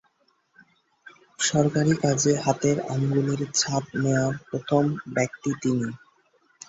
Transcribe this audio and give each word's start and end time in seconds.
সরকারি 1.39 1.93
কাজে 2.03 2.33
হাতের 2.37 2.77
আঙুলের 2.93 3.41
ছাপ 3.53 3.83
নেওয়ার 3.95 4.35
প্রথম 4.47 4.83
ব্যক্তি 5.15 5.51
তিনি। 5.61 5.87